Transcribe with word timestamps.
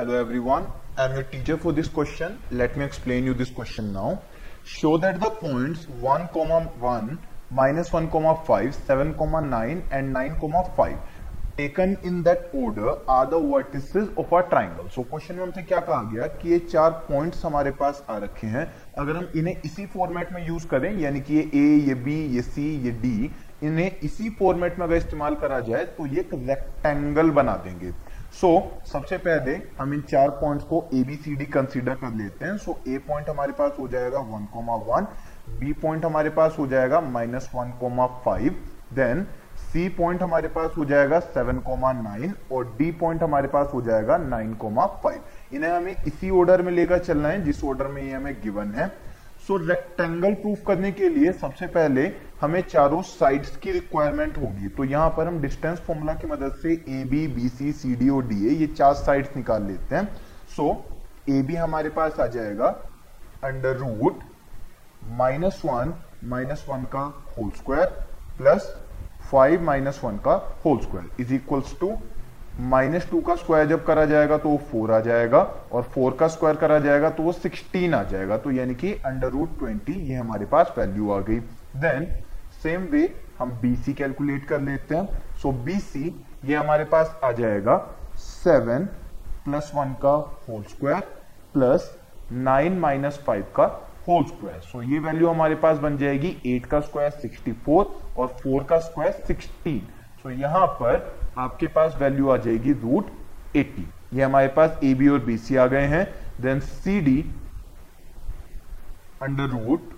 hello, 0.00 0.14
everyone. 0.18 0.66
I 0.96 1.04
am 1.04 1.14
your 1.14 1.24
teacher 1.24 1.58
for 1.58 1.72
this 1.72 1.86
question, 1.86 2.38
let 2.50 2.74
me 2.74 2.84
explain 2.84 3.26
you 3.26 3.34
this 3.34 3.50
question 3.50 3.92
now. 3.92 4.22
Show 4.64 4.96
that 4.96 5.20
the 5.20 5.28
points 5.28 5.88
1 6.00 6.28
comma 6.36 6.60
1 6.80 7.18
minus 7.58 7.90
1 7.92 8.08
taken 11.56 11.96
in 12.06 12.22
that 12.22 12.50
order 12.56 13.04
are 13.10 13.26
the 13.30 13.38
vertices 13.52 14.08
of 14.18 14.34
a 14.34 14.38
triangle 14.50 14.88
so 14.88 15.02
question 15.10 15.34
में 15.34 15.42
हमसे 15.42 15.62
क्या 15.62 15.80
कहा 15.88 16.02
गया 16.12 16.26
कि 16.36 16.48
ये 16.50 16.58
चार 16.58 16.90
points 17.08 17.44
हमारे 17.44 17.70
पास 17.80 18.02
आ 18.10 18.16
रखे 18.18 18.46
हैं। 18.46 18.64
अगर 18.98 19.16
हम 19.16 19.26
इन्हें 19.36 19.56
इसी 19.64 19.86
फॉर्मेट 19.94 20.32
में 20.32 20.46
यूज़ 20.46 20.66
करें, 20.68 20.98
यानी 21.00 21.20
कि 21.20 21.34
ये 21.36 21.42
ए 21.54 21.76
ये 21.88 21.94
बी 22.04 22.14
ये 22.36 22.42
सी 22.42 22.64
ये 22.84 22.90
डी 23.02 23.30
इन्हें 23.62 23.90
इसी 24.04 24.30
फॉर्मेट 24.38 24.78
में 24.78 24.86
अगर 24.86 24.96
इस्तेमाल 24.96 25.34
करा 25.42 25.60
जाए 25.68 25.84
तो 25.98 26.06
ये 26.06 26.20
एक 26.20 26.30
रेक्टेंगल 26.34 27.30
बना 27.40 27.56
देंगे। 27.64 27.90
सो 28.32 28.48
so, 28.48 28.88
सबसे 28.88 29.16
पहले 29.18 29.54
हम 29.78 29.92
इन 29.94 30.00
चार 30.10 30.28
पॉइंट्स 30.30 30.64
को 30.64 30.84
A 30.94 31.02
B 31.04 31.16
C 31.16 31.34
D 31.36 31.44
consider 31.46 31.94
कर 31.94 32.12
लेते 32.14 32.44
हैं। 32.44 32.56
सो 32.58 32.78
ए 32.88 32.98
पॉइंट 33.08 33.28
हमारे 33.30 33.52
पास 33.52 33.72
हो 33.78 33.86
जाएगा 33.88 34.18
one 34.28 34.44
comma 34.52 34.74
one 34.86 35.06
B 35.58 35.72
point 35.82 36.04
हमारे 36.04 36.30
पास 36.30 36.56
हो 36.58 36.66
जाएगा 36.66 37.00
minus 37.00 37.50
one 37.54 37.70
comma 37.80 38.06
five 38.24 38.62
then 38.94 39.26
C 39.62 39.88
point 39.88 40.22
हमारे 40.22 40.48
पास 40.48 40.70
हो 40.78 40.84
जाएगा 40.84 41.20
सेवन 41.20 41.58
कोमा 41.60 41.92
नाइन 41.92 42.34
और 42.52 42.74
डी 42.78 42.90
पॉइंट 43.00 43.22
हमारे 43.22 43.48
पास 43.48 43.70
हो 43.74 43.82
जाएगा 43.82 44.16
नाइन 44.18 44.54
कोमा 44.54 44.86
फाइव 45.04 45.54
इन्हें 45.54 45.70
हमें 45.70 45.94
इसी 46.06 46.30
ऑर्डर 46.30 46.62
में 46.62 46.72
लेकर 46.72 46.98
चलना 46.98 47.28
है 47.28 47.42
जिस 47.44 47.64
ऑर्डर 47.64 47.86
में 47.86 48.02
ये 48.02 48.12
हमें 48.12 48.34
गिवन 48.42 48.72
है। 48.74 48.92
सो 49.50 49.56
रेक्टेंगल 49.58 50.34
प्रूफ 50.42 50.58
करने 50.66 50.90
के 50.92 51.08
लिए 51.08 51.30
सबसे 51.32 51.66
पहले 51.68 52.02
हमें 52.40 52.60
चारों 52.62 53.00
साइड्स 53.02 53.56
की 53.62 53.72
रिक्वायरमेंट 53.72 54.36
होगी। 54.38 54.68
तो 54.76 54.84
यहाँ 54.84 55.08
पर 55.16 55.26
हम 55.26 55.40
डिस्टेंस 55.42 55.78
फॉर्मूला 55.86 56.12
की 56.14 56.26
मदद 56.26 56.52
से 56.62 56.72
A 56.72 57.02
B 57.10 57.26
B 57.28 57.48
C 57.48 57.72
C 57.72 57.94
D 57.94 58.08
और 58.08 58.26
डी 58.26 58.46
ए 58.48 58.52
ये 58.56 58.66
चार 58.68 58.94
साइड्स 58.94 59.36
निकाल 59.36 59.62
लेते 59.62 59.96
हैं। 59.96 60.04
सो 60.56 60.68
ए 61.28 61.40
बी 61.42 61.54
हमारे 61.56 61.88
पास 61.98 62.20
आ 62.20 62.26
जाएगा 62.28 62.68
under 63.44 63.76
root 63.76 64.20
minus 65.18 65.60
one 65.64 65.92
minus 66.30 66.64
one 66.68 66.84
का 66.94 67.02
whole 67.38 67.50
square 67.58 67.86
plus 68.38 68.72
five 69.30 69.62
minus 69.64 70.00
one 70.04 70.18
का 70.26 70.34
whole 70.64 70.78
square 70.80 71.22
is 71.22 71.34
equals 71.34 71.76
to 71.80 71.92
minus 72.60 73.08
two 73.10 73.20
का 73.20 73.34
स्क्वायर 73.36 73.66
जब 73.66 73.84
करा 73.84 74.04
जाएगा 74.06 74.36
तो 74.38 74.48
वो 74.48 74.56
फोर 74.70 74.92
आ 74.92 74.98
जाएगा 75.00 75.38
और 75.72 75.82
फोर 75.84 76.16
का 76.20 76.28
स्क्वायर 76.28 76.56
करा 76.56 76.78
जाएगा 76.78 77.10
तो 77.10 77.22
वो 77.22 77.32
सिक्सटीन 77.32 77.94
आ 77.94 78.02
जाएगा। 78.04 78.36
तो 78.38 78.50
यानी 78.50 78.74
कि 78.74 78.92
अंडर 79.06 79.28
रूट 79.28 79.58
ट्वेंटी 79.58 79.92
ये 80.08 80.14
हमारे 80.14 80.46
पास 80.46 80.74
वैल्यू 80.78 81.10
आ 81.10 81.18
गई। 81.20 81.38
देन 81.76 82.06
सेम 82.62 82.82
वे 82.92 83.02
हम 83.38 83.58
BC 83.60 83.94
कैलकुलेट 83.96 84.44
कर 84.48 84.60
लेते 84.60 84.94
हैं। 84.94 85.06
सो 85.36 85.48
so, 85.48 85.54
BC 85.66 86.10
ये 86.48 86.56
हमारे 86.56 86.84
पास 86.86 87.20
आ 87.24 87.30
जाएगा 87.32 87.76
सेवन 88.16 88.84
प्लस 89.44 89.70
वन 89.74 89.92
का 90.02 90.12
whole 90.48 90.62
square 90.64 91.00
plus 91.52 91.90
nine 92.32 92.78
minus 92.78 93.22
five 93.26 93.44
का 93.56 93.64
होल 94.08 94.24
स्क्वायर 94.24 94.60
सो 94.62 94.82
ये 94.82 94.98
वैल्यू 94.98 95.28
हमारे 95.28 95.54
पास 95.62 95.78
बन 95.78 95.96
जाएगी 95.98 96.36
एट 96.46 96.66
का 96.66 96.80
स्क्वायर 96.80 97.10
सिक्सटी 97.12 97.52
फोर 97.64 97.98
और 98.18 98.26
फोर 98.42 98.64
का 98.64 98.78
स्क्वायर 98.80 99.12
सिक्सटीन 99.26 99.88
सो 100.22 100.30
यहाँ 100.30 100.66
पर 100.80 100.96
आपके 101.38 101.66
पास 101.76 101.96
वैल्यू 102.00 102.28
आ 102.30 102.36
जाएगी 102.36 102.72
रूट 102.82 103.10
80 103.56 103.84
ये 104.14 104.22
हमारे 104.22 104.48
पास 104.56 104.78
ए 104.84 104.92
बी 104.94 105.08
और 105.08 105.18
बी 105.24 105.36
सी 105.38 105.56
आ 105.56 105.66
गए 105.66 105.86
हैं. 105.86 106.04
Then 106.40 106.60
C 106.60 107.00
D 107.00 107.20
under 109.22 109.48
root 109.48 109.90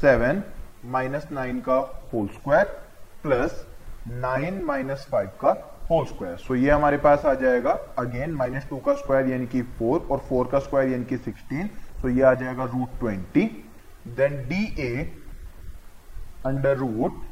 seven 0.00 0.42
minus 0.90 1.28
nine 1.32 1.60
का 1.60 1.76
whole 2.12 2.26
square 2.28 2.64
plus 3.22 3.64
nine 4.08 4.62
minus 4.64 5.06
five 5.12 5.28
का 5.40 5.50
होल 5.90 6.04
स्क्वायर 6.06 6.36
सो 6.36 6.54
ये 6.54 6.70
हमारे 6.70 6.96
पास 6.98 7.24
आ 7.26 7.32
जाएगा 7.34 7.70
अगेन 7.98 8.32
माइनस 8.34 8.66
टू 8.70 8.76
का 8.86 8.94
स्क्वायर 8.94 9.28
यानी 9.30 9.46
कि 9.46 9.62
फोर 9.78 10.06
और 10.10 10.18
फोर 10.28 10.48
का 10.52 10.58
स्क्वायर 10.58 10.88
यानी 10.90 11.04
कि 11.04 11.16
सिक्सटीन 11.18 11.70
सो 12.02 12.08
ये 12.08 12.22
आ 12.22 12.32
जाएगा 12.34 12.64
root 12.64 12.98
twenty 13.00 13.44
then 14.16 14.36
D 14.48 14.64
A 14.82 14.92
under 16.46 16.76
root 16.76 17.22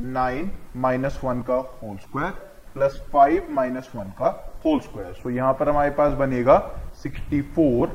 nine 0.00 0.50
minus 0.76 1.20
one 1.24 1.40
का 1.42 1.54
whole 1.82 1.96
square 1.98 2.30
plus 2.74 3.00
five 3.12 3.46
minus 3.50 3.90
one 3.94 4.10
का 4.18 4.28
होल 4.64 4.80
स्क्वायर 4.80 5.12
सो 5.12 5.30
यहाँ 5.30 5.52
पर 5.60 5.68
हमारे 5.68 5.90
पास 5.90 6.12
बनेगा 6.18 6.58
सिक्सटी 7.02 7.40
फोर 7.54 7.86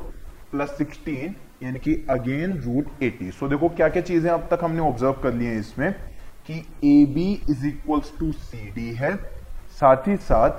प्लस 0.50 0.76
सिक्सटीन 0.78 1.34
यानी 1.62 1.78
कि 1.78 1.94
अगेन 2.10 2.52
रूट 2.62 3.02
एटी 3.02 3.30
सो 3.30 3.48
देखो 3.48 3.68
क्या 3.68 3.88
क्या 3.88 4.02
चीज़ें 4.02 4.30
अब 4.30 4.46
तक 4.50 4.64
हमने 4.64 4.80
ऑब्ज़र्व 4.80 5.12
कर 5.22 5.32
ली 5.34 5.44
हैं 5.44 5.58
इसमें 5.60 5.92
कि 6.48 6.54
A 6.84 7.04
B 7.14 7.32
is 7.50 7.66
equals 7.66 8.12
to 8.18 8.30
C 8.32 8.70
D 8.70 8.92
है, 8.94 9.14
साथ 9.80 10.08
ही 10.08 10.16
साथ 10.16 10.50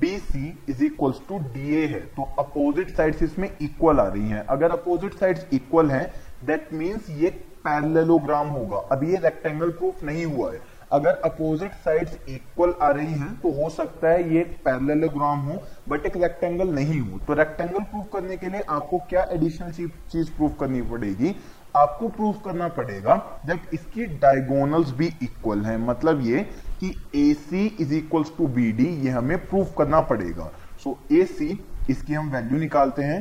B 0.00 0.18
C 0.18 0.46
is 0.68 0.82
equals 0.84 1.20
to 1.28 1.38
D 1.54 1.74
A 1.76 1.86
है. 1.86 2.00
तो 2.16 2.22
अपोजिट 2.38 2.90
साइड्स 2.96 3.22
इसमें 3.22 3.48
इक्वल 3.62 4.00
आ 4.00 4.06
रही 4.08 4.28
हैं. 4.28 4.44
अगर 4.46 4.70
अपोजिट 4.70 5.14
साइड्स 5.14 5.46
इक्वल 5.52 5.90
हैं 5.90 6.06
दैट 6.46 6.68
मीन्स 6.72 7.08
ये 7.10 7.30
पैरेललोग्राम 7.64 8.48
होगा. 8.48 8.76
अभी 8.92 9.10
ये 9.12 9.18
रेक्टेंगल 9.24 9.70
प्रूफ 9.70 10.04
नहीं 10.04 10.24
हुआ 10.26 10.52
है. 10.52 10.60
अगर 10.92 11.20
अपोजिट 11.24 11.72
साइड्स 11.84 12.18
इक्वल 12.28 12.74
आ 12.82 12.88
रही 12.90 13.12
हैं 13.14 13.34
तो 13.40 13.50
हो 13.52 13.68
सकता 13.70 14.08
है 14.08 14.34
ये 14.34 14.42
पैरेललोग्राम 14.64 15.40
हो 15.40 15.62
बट 15.88 16.06
एक 16.06 16.16
रेक्टेंगल 16.16 16.68
नहीं 16.70 17.00
हो। 17.00 17.18
तो 17.18 17.34
रेक्टेंगल 17.34 17.82
प्रूफ 17.82 18.08
करने 18.12 18.36
के 18.36 18.48
लिए 18.48 18.60
आपको 18.70 18.98
क्या 19.10 19.22
एडिशनल 19.32 19.70
चीज़ 19.72 20.30
प्रूफ 20.30 20.56
करनी 20.60 20.82
पड़ेगी? 20.90 21.34
आपको 21.76 22.08
प्रूफ 22.08 22.40
करना 22.44 22.68
पड़ेगा 22.70 23.14
जब 23.46 23.60
इसकी 23.74 24.06
डायगोनल्स 24.18 24.90
भी 24.92 25.06
इक्वल 25.22 25.64
हैं। 25.64 25.76
मतलब 25.78 26.20
ये 26.26 26.42
कि 26.80 26.94
A 27.14 27.32
C 27.34 27.66
is 27.80 27.94
equals 27.94 28.32
to 28.38 28.46
B 28.48 28.70
D 28.72 28.86
ये 29.04 29.10
हमें 29.10 29.38
प्रूफ 29.46 29.74
करना 29.78 30.00
पड़ेगा। 30.02 30.50
सो 30.84 30.98
ए 31.12 31.24
सी 31.26 31.58
इसकी 31.90 32.14
हम 32.14 32.30
वैल्यू 32.30 32.58
निकालते 32.58 33.02
हैं। 33.02 33.20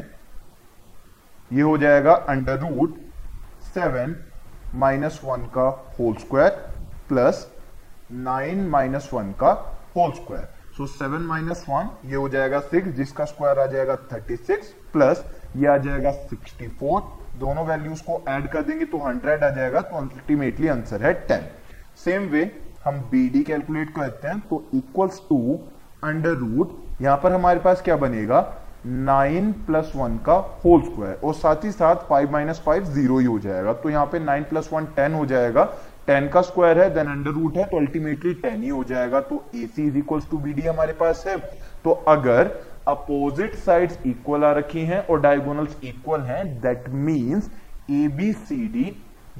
ये 1.51 1.61
हो 1.61 1.77
जाएगा 1.77 2.13
under 2.29 2.59
root 2.59 2.97
seven 3.65 4.15
minus 4.75 5.21
one 5.23 5.45
का 5.55 5.69
whole 5.99 6.13
square 6.15 6.49
plus 7.09 7.47
nine 8.13 8.67
minus 8.69 9.09
one 9.13 9.31
का 9.39 9.51
whole 9.95 10.11
square. 10.13 10.47
So 10.77 10.85
seven 10.87 11.21
minus 11.23 11.65
one, 11.69 11.89
ये 12.05 12.15
हो 12.15 12.27
जाएगा 12.29 12.59
सिक्स, 12.61 12.89
जिसका 12.89 13.25
स्क्वायर 13.25 13.59
आ 13.59 13.65
जाएगा 13.65 13.95
थर्टी 14.11 14.35
सिक्स, 14.37 14.67
प्लस 14.93 15.23
ये 15.57 15.67
आ 15.67 15.77
जाएगा 15.77 16.11
सिक्सटी 16.11 16.67
फोर। 16.69 17.01
दोनों 17.39 17.65
वैल्यूज़ 17.65 18.01
को 18.03 18.23
ऐड 18.29 18.47
कर 18.51 18.61
देंगे 18.63 18.85
तो 18.85 18.97
हंड्रेड 18.97 19.43
आ 19.43 19.49
जाएगा 19.49 19.81
तो 19.81 19.97
अल्टीमेटली 19.97 20.67
आंसर 20.67 21.03
है 21.03 21.13
टेन। 21.27 21.45
सेम 22.05 22.27
वे 22.29 22.49
हम 22.85 22.99
बी 23.11 23.27
डी 23.29 23.43
कैलकुलेट 23.43 23.95
करते 23.95 24.27
हैं 24.27 24.39
तो 24.49 24.63
इक्वल्स 24.75 25.21
टू 25.29 25.59
अंडर 26.03 26.33
रूट 26.35 27.01
यहाँ 27.01 27.17
पर 27.17 27.31
हमारे 27.31 27.59
पास 27.59 27.81
क्या 27.81 27.95
बनेगा? 27.97 28.41
नाइन 28.85 29.51
प्लस 29.65 29.91
वन 29.95 30.17
का 30.17 30.33
होल 30.63 30.81
स्क्वायर। 30.81 31.19
और 31.23 31.33
साथ 31.33 31.63
ही 31.63 31.71
साथ 31.71 31.95
फाइव 32.07 32.31
माइनस 32.31 32.61
फाइव 32.65 32.83
ज़ीरो 32.85 33.17
ही 33.17 33.25
हो 33.25 33.37
जाएगा। 33.39 33.73
तो 33.73 33.89
यहाँ 33.89 34.05
पे 34.05 34.19
नाइन 34.19 34.43
प्लस 34.43 34.69
वन, 34.73 34.85
टेन 34.85 35.13
हो 35.13 35.25
जाएगा। 35.25 35.63
टेन 36.07 36.27
का 36.29 36.41
स्क्वायर 36.41 36.79
है 36.79 36.89
देन 36.93 37.07
अंडर 37.07 37.31
रूट 37.31 37.57
है 37.57 37.63
तो 37.65 37.77
अल्टीमेटली 37.77 38.33
टेन 38.35 38.63
ही 38.63 38.69
हो 38.69 38.83
जाएगा। 38.85 39.19
तो 39.21 39.43
A 39.55 39.65
C 39.67 39.87
is 39.87 39.97
equal 39.97 40.21
to 40.31 40.37
B 40.37 40.53
D 40.53 40.61
हमारे 40.61 40.93
पास 40.95 41.23
है। 41.27 41.37
तो 41.83 41.91
अगर 42.09 42.51
अपोजिट 42.87 43.55
साइड्स 43.57 43.99
इक्वल 44.07 44.43
आ 44.43 44.51
रखी 44.53 44.85
हैं 44.85 45.05
और 45.05 45.21
डायगोनल्स 45.21 45.77
इक्वल 45.83 46.21
हैं 46.23 46.45
that 46.61 46.89
means 46.89 47.49
A 47.91 48.07
B 48.17 48.31
C 48.33 48.67
D 48.67 48.85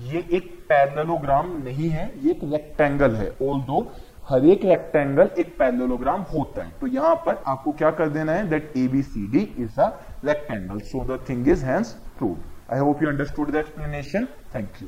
ये 0.06 0.26
एक 0.32 0.50
पैरेललोग्राम 0.70 1.52
नहीं 1.64 1.90
है, 1.90 2.12
ये 2.18 2.32
एक 2.32 2.44
रेक्टेंगल 2.44 3.16
है। 3.16 3.30
ऑल 3.44 3.60
दो 3.64 3.82
हर 4.30 4.46
एक 4.46 4.66
रेक्टेंगल 4.66 5.30
एक 5.40 5.56
पैरेललोग्राम 5.58 6.22
होता 6.34 6.64
है। 6.64 6.72
तो 6.82 6.88
यहाँ 6.88 7.16
पर 7.26 7.42
आपको 7.48 7.72
क्या 7.74 7.92
कर 7.92 8.10
देना 8.10 8.32
है 8.32 8.48
that 8.50 8.74
A 8.78 8.88
B 8.88 9.02
C 9.04 9.28
D 9.32 9.48
is 9.64 9.80
a 9.82 9.88
rectangle 10.26 10.80
so 10.82 11.04
the 11.06 11.20
thing 11.30 11.48
is 11.48 11.66
hence 11.66 11.94
prove 12.18 12.38
I 12.74 12.80
hope 12.80 13.04
you 13.04 13.10
understood 13.10 13.52
the 13.52 13.56
explanation 13.56 14.28
thank 14.56 14.82
you 14.82 14.88